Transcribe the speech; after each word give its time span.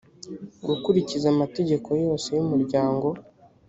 gukurikiza 0.65 1.27
amategeko 1.33 1.89
yose 2.03 2.27
y 2.35 2.39
umuryango 2.45 3.07